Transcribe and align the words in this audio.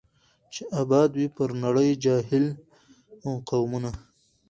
چي 0.53 0.63
آباد 0.81 1.09
وي 1.17 1.27
پر 1.35 1.49
نړۍ 1.63 1.89
جاهل 2.05 2.45
قومونه 3.49 3.91